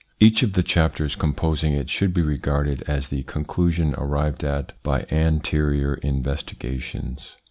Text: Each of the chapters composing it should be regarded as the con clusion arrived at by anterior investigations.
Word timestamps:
Each 0.19 0.41
of 0.41 0.53
the 0.53 0.63
chapters 0.63 1.15
composing 1.15 1.73
it 1.73 1.87
should 1.87 2.11
be 2.11 2.23
regarded 2.23 2.81
as 2.87 3.09
the 3.09 3.21
con 3.21 3.45
clusion 3.45 3.95
arrived 3.95 4.43
at 4.43 4.73
by 4.81 5.05
anterior 5.11 5.93
investigations. 5.93 7.35